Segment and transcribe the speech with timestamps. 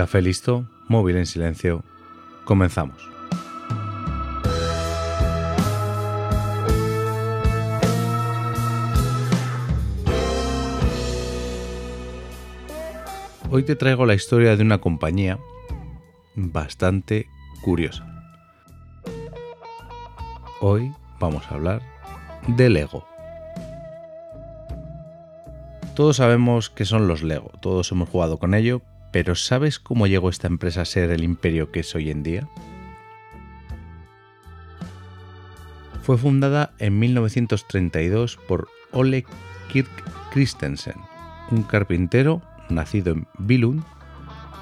[0.00, 1.84] Café listo, móvil en silencio.
[2.46, 3.06] Comenzamos.
[13.50, 15.38] Hoy te traigo la historia de una compañía
[16.34, 17.26] bastante
[17.60, 18.06] curiosa.
[20.62, 21.82] Hoy vamos a hablar
[22.48, 23.04] de Lego.
[25.94, 28.80] Todos sabemos que son los Lego, todos hemos jugado con ello,
[29.12, 32.48] pero ¿sabes cómo llegó esta empresa a ser el imperio que es hoy en día?
[36.02, 39.24] Fue fundada en 1932 por Ole
[39.72, 39.90] Kirk
[40.32, 40.96] Christensen,
[41.50, 43.84] un carpintero nacido en Billund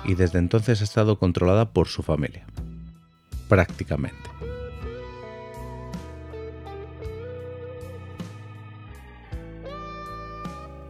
[0.04, 2.46] y desde entonces ha estado controlada por su familia.
[3.48, 4.28] Prácticamente.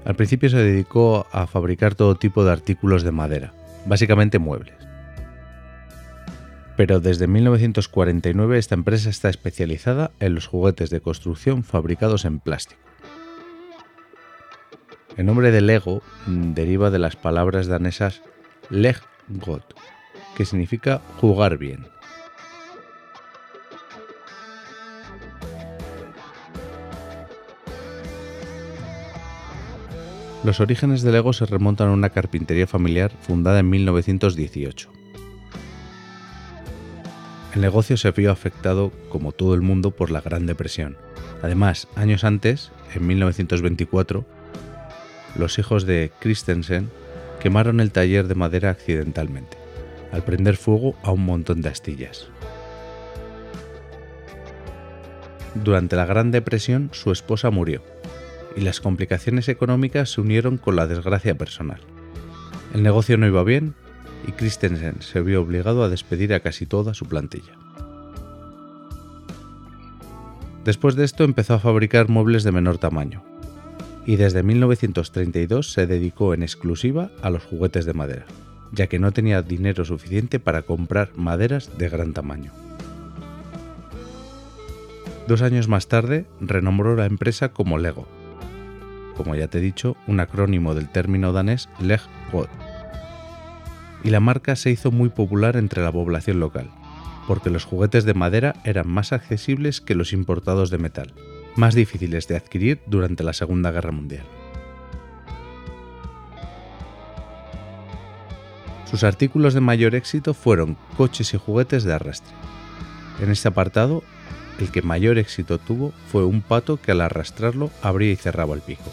[0.08, 3.52] Al principio se dedicó a fabricar todo tipo de artículos de madera,
[3.88, 4.76] básicamente muebles.
[6.76, 12.80] Pero desde 1949 esta empresa está especializada en los juguetes de construcción fabricados en plástico.
[15.16, 18.22] El nombre de Lego deriva de las palabras danesas
[18.70, 19.74] Leggot,
[20.36, 21.97] que significa jugar bien.
[30.44, 34.88] Los orígenes de Lego se remontan a una carpintería familiar fundada en 1918.
[37.54, 40.96] El negocio se vio afectado, como todo el mundo, por la Gran Depresión.
[41.42, 44.24] Además, años antes, en 1924,
[45.36, 46.88] los hijos de Christensen
[47.40, 49.56] quemaron el taller de madera accidentalmente,
[50.12, 52.28] al prender fuego a un montón de astillas.
[55.64, 57.82] Durante la Gran Depresión, su esposa murió
[58.56, 61.80] y las complicaciones económicas se unieron con la desgracia personal.
[62.74, 63.74] El negocio no iba bien
[64.26, 67.52] y Christensen se vio obligado a despedir a casi toda su plantilla.
[70.64, 73.22] Después de esto empezó a fabricar muebles de menor tamaño
[74.04, 78.26] y desde 1932 se dedicó en exclusiva a los juguetes de madera,
[78.72, 82.52] ya que no tenía dinero suficiente para comprar maderas de gran tamaño.
[85.26, 88.08] Dos años más tarde renombró la empresa como Lego,
[89.18, 92.00] como ya te he dicho, un acrónimo del término danés Leg
[92.32, 92.46] God.
[94.04, 96.70] Y la marca se hizo muy popular entre la población local,
[97.26, 101.12] porque los juguetes de madera eran más accesibles que los importados de metal,
[101.56, 104.24] más difíciles de adquirir durante la Segunda Guerra Mundial.
[108.84, 112.34] Sus artículos de mayor éxito fueron coches y juguetes de arrastre.
[113.20, 114.04] En este apartado,
[114.58, 118.60] el que mayor éxito tuvo fue un pato que al arrastrarlo abría y cerraba el
[118.60, 118.90] pico.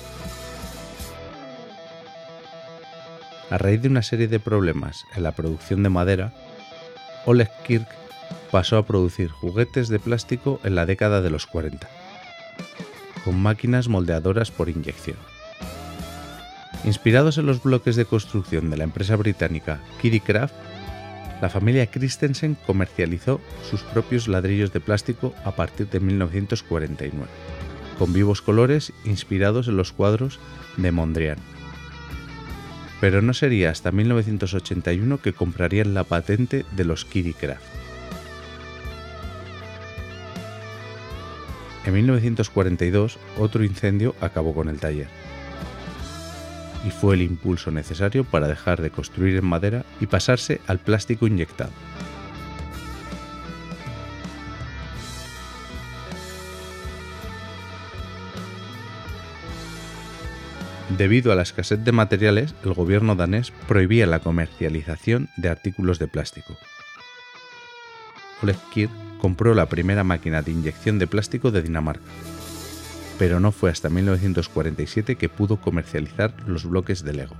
[3.49, 6.33] A raíz de una serie de problemas en la producción de madera,
[7.25, 7.87] Oleg Kirk
[8.51, 11.87] pasó a producir juguetes de plástico en la década de los 40,
[13.23, 15.17] con máquinas moldeadoras por inyección.
[16.85, 19.79] Inspirados en los bloques de construcción de la empresa británica
[20.23, 20.53] Craft,
[21.41, 27.25] la familia Christensen comercializó sus propios ladrillos de plástico a partir de 1949,
[27.99, 30.39] con vivos colores inspirados en los cuadros
[30.77, 31.37] de Mondrian
[33.05, 37.61] pero no sería hasta 1981 que comprarían la patente de los Craft.
[41.85, 45.07] En 1942 otro incendio acabó con el taller
[46.85, 51.27] y fue el impulso necesario para dejar de construir en madera y pasarse al plástico
[51.27, 51.71] inyectado.
[60.97, 66.07] Debido a la escasez de materiales, el gobierno danés prohibía la comercialización de artículos de
[66.07, 66.55] plástico.
[68.43, 72.05] Oleg compró la primera máquina de inyección de plástico de Dinamarca,
[73.17, 77.35] pero no fue hasta 1947 que pudo comercializar los bloques de Lego.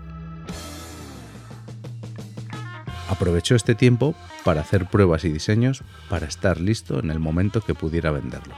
[3.09, 7.75] Aprovechó este tiempo para hacer pruebas y diseños para estar listo en el momento que
[7.75, 8.57] pudiera venderlos.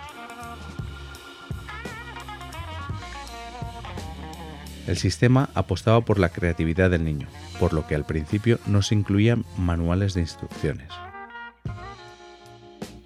[4.87, 7.27] El sistema apostaba por la creatividad del niño,
[7.59, 10.87] por lo que al principio no se incluían manuales de instrucciones.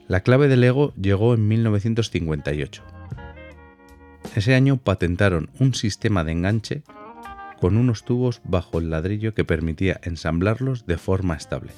[0.08, 2.84] La clave del Lego llegó en 1958.
[4.36, 6.84] Ese año patentaron un sistema de enganche
[7.60, 11.72] con unos tubos bajo el ladrillo que permitía ensamblarlos de forma estable,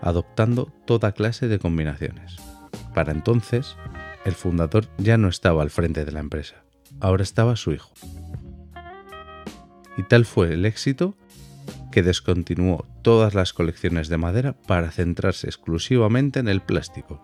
[0.00, 2.36] adoptando toda clase de combinaciones.
[2.94, 3.76] Para entonces,
[4.24, 6.56] el fundador ya no estaba al frente de la empresa,
[7.00, 7.92] ahora estaba su hijo
[9.96, 11.14] y tal fue el éxito
[11.90, 17.20] que descontinuó todas las colecciones de madera para centrarse exclusivamente en el plástico.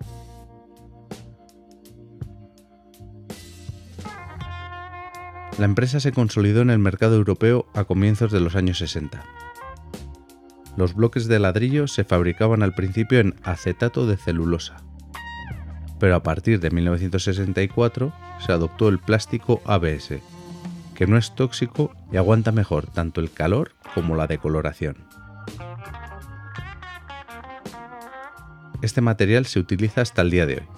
[5.58, 9.24] La empresa se consolidó en el mercado europeo a comienzos de los años 60.
[10.76, 14.76] Los bloques de ladrillo se fabricaban al principio en acetato de celulosa,
[15.98, 20.20] pero a partir de 1964 se adoptó el plástico ABS,
[20.94, 24.96] que no es tóxico y aguanta mejor tanto el calor como la decoloración.
[28.80, 30.68] Este material se utiliza hasta el día de hoy,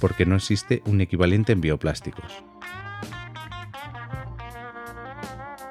[0.00, 2.42] porque no existe un equivalente en bioplásticos.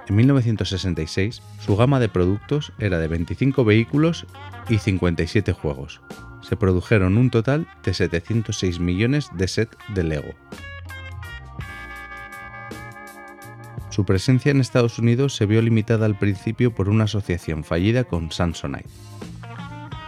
[0.10, 4.26] En 1966, su gama de productos era de 25 vehículos
[4.68, 6.02] y 57 juegos.
[6.42, 10.34] Se produjeron un total de 706 millones de set de Lego.
[13.92, 18.32] Su presencia en Estados Unidos se vio limitada al principio por una asociación fallida con
[18.32, 18.90] Samsonite.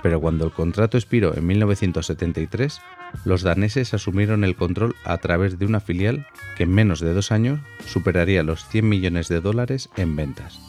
[0.01, 2.81] Pero cuando el contrato expiró en 1973,
[3.23, 6.27] los daneses asumieron el control a través de una filial
[6.57, 10.59] que en menos de dos años superaría los 100 millones de dólares en ventas.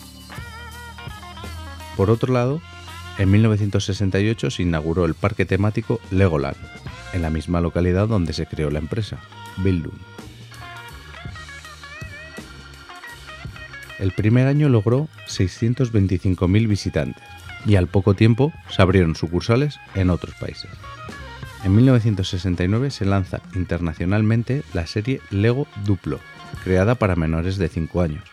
[1.96, 2.60] Por otro lado,
[3.18, 6.56] en 1968 se inauguró el parque temático Legoland,
[7.12, 9.18] en la misma localidad donde se creó la empresa,
[9.58, 9.92] Bildung.
[13.98, 17.22] El primer año logró 625.000 visitantes
[17.66, 20.70] y al poco tiempo se abrieron sucursales en otros países.
[21.64, 26.18] En 1969 se lanza internacionalmente la serie Lego Duplo,
[26.64, 28.24] creada para menores de 5 años.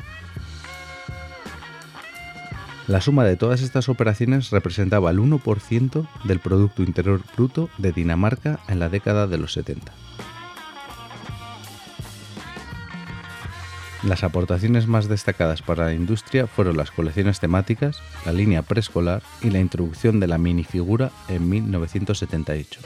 [2.88, 8.60] La suma de todas estas operaciones representaba el 1% del Producto Interior Bruto de Dinamarca
[8.68, 9.94] en la década de los 70.
[14.04, 19.50] Las aportaciones más destacadas para la industria fueron las colecciones temáticas, la línea preescolar y
[19.50, 22.80] la introducción de la minifigura en 1978.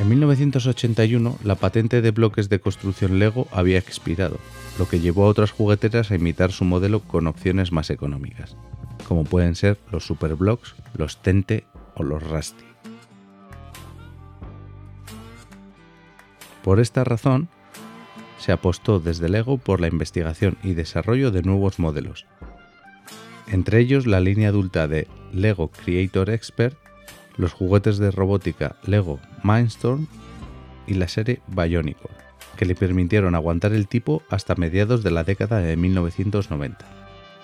[0.00, 4.38] En 1981 la patente de bloques de construcción Lego había expirado,
[4.76, 8.56] lo que llevó a otras jugueteras a imitar su modelo con opciones más económicas,
[9.06, 11.64] como pueden ser los Superblocks, los Tente
[11.94, 12.64] o los Rusty.
[16.62, 17.48] Por esta razón,
[18.38, 22.26] se apostó desde Lego por la investigación y desarrollo de nuevos modelos,
[23.48, 26.76] entre ellos la línea adulta de Lego Creator Expert
[27.36, 30.06] los juguetes de robótica Lego Mindstorm
[30.86, 32.10] y la serie Bionicle,
[32.56, 36.84] que le permitieron aguantar el tipo hasta mediados de la década de 1990,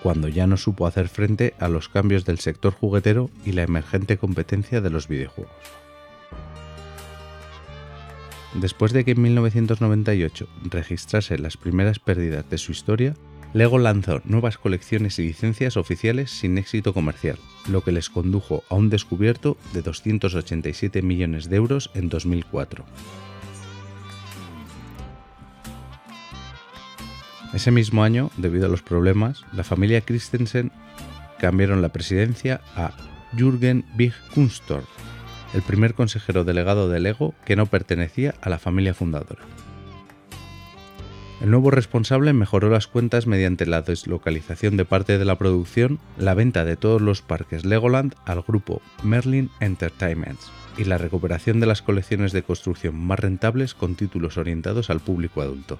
[0.01, 4.17] cuando ya no supo hacer frente a los cambios del sector juguetero y la emergente
[4.17, 5.53] competencia de los videojuegos.
[8.55, 13.15] Después de que en 1998 registrase las primeras pérdidas de su historia,
[13.53, 18.75] Lego lanzó nuevas colecciones y licencias oficiales sin éxito comercial, lo que les condujo a
[18.75, 22.85] un descubierto de 287 millones de euros en 2004.
[27.53, 30.71] Ese mismo año, debido a los problemas, la familia Christensen
[31.39, 32.91] cambiaron la presidencia a
[33.37, 34.87] Jürgen Big Kunstorf,
[35.53, 39.43] el primer consejero delegado de Lego que no pertenecía a la familia fundadora.
[41.41, 46.33] El nuevo responsable mejoró las cuentas mediante la deslocalización de parte de la producción, la
[46.33, 51.81] venta de todos los parques Legoland al grupo Merlin Entertainments y la recuperación de las
[51.81, 55.79] colecciones de construcción más rentables con títulos orientados al público adulto.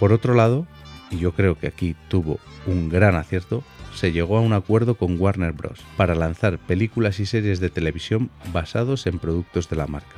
[0.00, 0.66] Por otro lado,
[1.10, 3.62] y yo creo que aquí tuvo un gran acierto,
[3.94, 5.80] se llegó a un acuerdo con Warner Bros.
[5.96, 10.16] para lanzar películas y series de televisión basados en productos de la marca.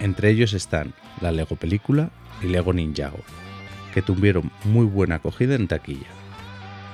[0.00, 2.10] Entre ellos están la Lego Película
[2.42, 3.20] y Lego Ninjago,
[3.94, 6.06] que tuvieron muy buena acogida en taquilla.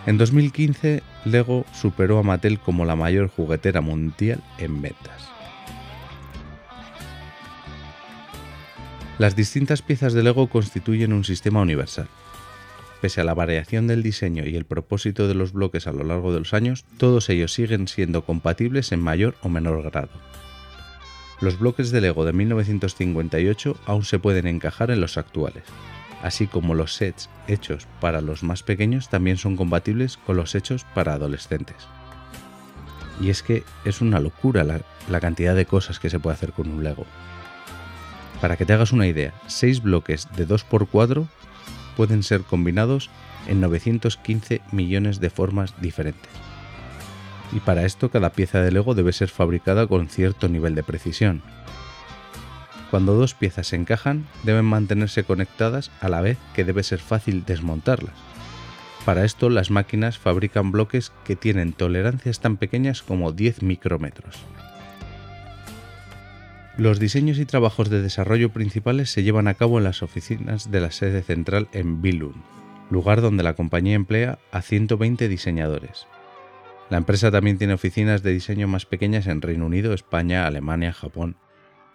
[0.06, 5.28] En 2015, Lego superó a Mattel como la mayor juguetera mundial en ventas.
[9.18, 12.08] Las distintas piezas de Lego constituyen un sistema universal.
[13.02, 16.32] Pese a la variación del diseño y el propósito de los bloques a lo largo
[16.32, 20.10] de los años, todos ellos siguen siendo compatibles en mayor o menor grado.
[21.40, 25.64] Los bloques de Lego de 1958 aún se pueden encajar en los actuales,
[26.22, 30.86] así como los sets hechos para los más pequeños también son compatibles con los hechos
[30.94, 31.88] para adolescentes.
[33.20, 36.68] Y es que es una locura la, cantidad de cosas que se puede hacer con
[36.68, 37.06] un Lego.
[38.40, 41.26] Para que te hagas una idea, 6 bloques de 2x4
[41.96, 43.10] pueden ser combinados
[43.46, 46.30] en 915 millones de formas diferentes
[47.52, 51.42] y para esto cada pieza de Lego debe ser fabricada con cierto nivel de precisión.
[52.90, 57.44] Cuando dos piezas se encajan, deben mantenerse conectadas a la vez que debe ser fácil
[57.44, 58.14] desmontarlas.
[59.04, 64.36] Para esto las máquinas fabrican bloques que tienen tolerancias tan pequeñas como 10 micrómetros.
[66.82, 70.80] Los diseños y trabajos de desarrollo principales se llevan a cabo en las oficinas de
[70.80, 72.42] la sede central en Billund,
[72.90, 76.08] lugar donde la compañía emplea a 120 diseñadores.
[76.90, 81.36] La empresa también tiene oficinas de diseño más pequeñas en Reino Unido, España, Alemania, Japón.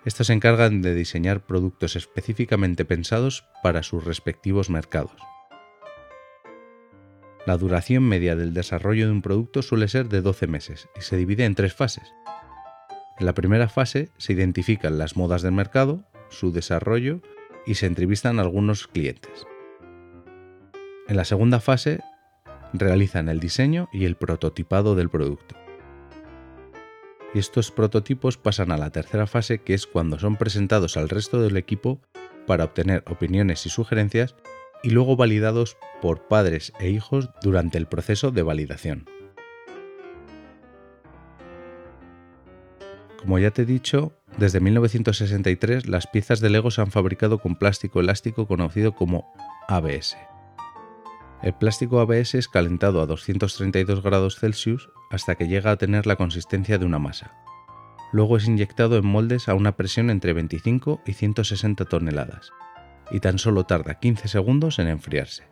[0.05, 5.17] Estas se encargan de diseñar productos específicamente pensados para sus respectivos mercados.
[7.45, 11.17] La duración media del desarrollo de un producto suele ser de 12 meses y se
[11.17, 12.13] divide en tres fases.
[13.19, 17.21] En la primera fase se identifican las modas del mercado, su desarrollo
[17.65, 19.47] y se entrevistan a algunos clientes.
[21.07, 22.01] En la segunda fase
[22.73, 25.55] realizan el diseño y el prototipado del producto.
[27.33, 31.41] Y estos prototipos pasan a la tercera fase que es cuando son presentados al resto
[31.41, 32.01] del equipo
[32.45, 34.35] para obtener opiniones y sugerencias
[34.83, 39.05] y luego validados por padres e hijos durante el proceso de validación.
[43.27, 47.57] Como ya te he dicho, desde 1963 las piezas de Lego se han fabricado con
[47.57, 49.33] plástico elástico conocido como
[49.67, 50.15] ABS.
[51.43, 56.15] El plástico ABS es calentado a 232 grados Celsius hasta que llega a tener la
[56.15, 57.35] consistencia de una masa.
[58.13, 62.53] Luego es inyectado en moldes a una presión entre 25 y 160 toneladas,
[63.11, 65.43] y tan solo tarda 15 segundos en enfriarse.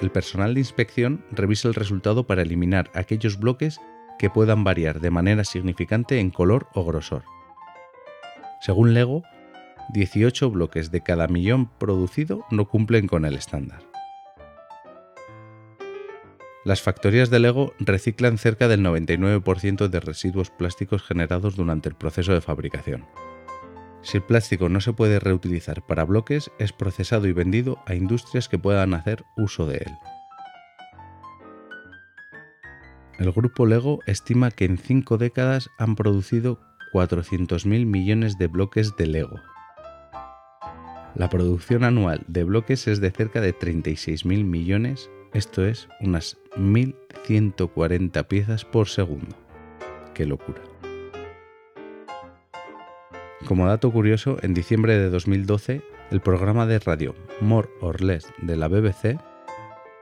[0.00, 3.80] El personal de inspección revisa el resultado para eliminar aquellos bloques
[4.18, 7.24] que puedan variar de manera significante en color o grosor.
[8.60, 9.22] Según Lego,
[9.90, 13.80] 18 bloques de cada millón producido no cumplen con el estándar.
[16.64, 22.34] Las factorías de Lego reciclan cerca del 99% de residuos plásticos generados durante el proceso
[22.34, 23.06] de fabricación.
[24.02, 28.48] Si el plástico no se puede reutilizar para bloques, es procesado y vendido a industrias
[28.48, 29.92] que puedan hacer uso de él.
[33.18, 36.60] El grupo Lego estima que en cinco décadas han producido
[36.92, 39.40] 400.000 millones de bloques de Lego.
[41.14, 48.28] La producción anual de bloques es de cerca de 36.000 millones esto es unas 1140
[48.28, 49.36] piezas por segundo.
[50.14, 50.62] ¡Qué locura!
[53.46, 58.56] Como dato curioso, en diciembre de 2012, el programa de radio More or Less de
[58.56, 59.18] la BBC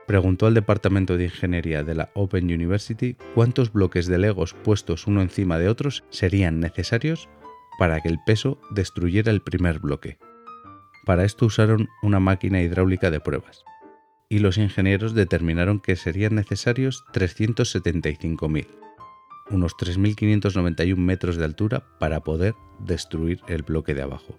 [0.07, 5.21] preguntó al Departamento de Ingeniería de la Open University cuántos bloques de Legos puestos uno
[5.21, 7.29] encima de otros serían necesarios
[7.77, 10.17] para que el peso destruyera el primer bloque.
[11.05, 13.63] Para esto usaron una máquina hidráulica de pruebas
[14.29, 18.67] y los ingenieros determinaron que serían necesarios 375.000,
[19.51, 24.37] unos 3.591 metros de altura para poder destruir el bloque de abajo.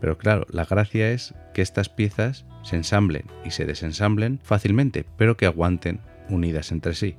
[0.00, 5.36] Pero claro, la gracia es que estas piezas se ensamblen y se desensamblen fácilmente, pero
[5.36, 7.16] que aguanten unidas entre sí.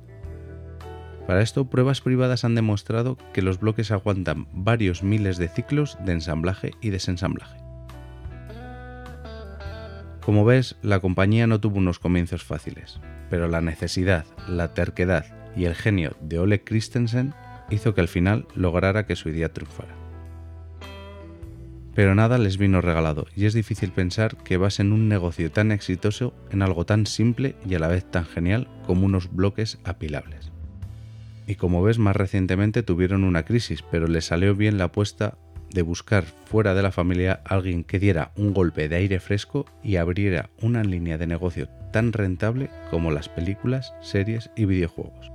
[1.26, 6.12] Para esto, pruebas privadas han demostrado que los bloques aguantan varios miles de ciclos de
[6.12, 7.58] ensamblaje y desensamblaje.
[10.20, 15.64] Como ves, la compañía no tuvo unos comienzos fáciles, pero la necesidad, la terquedad y
[15.64, 17.34] el genio de Ole Christensen
[17.70, 20.01] hizo que al final lograra que su idea triunfara.
[21.94, 26.34] Pero nada les vino regalado y es difícil pensar que basen un negocio tan exitoso
[26.50, 30.52] en algo tan simple y a la vez tan genial como unos bloques apilables.
[31.46, 35.36] Y como ves, más recientemente tuvieron una crisis, pero les salió bien la apuesta
[35.70, 39.96] de buscar fuera de la familia alguien que diera un golpe de aire fresco y
[39.96, 45.31] abriera una línea de negocio tan rentable como las películas, series y videojuegos.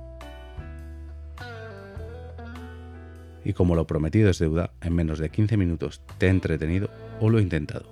[3.48, 7.30] Y como lo prometido es deuda, en menos de 15 minutos te he entretenido o
[7.30, 7.86] lo he intentado.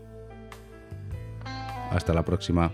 [1.90, 2.72] Hasta la próxima.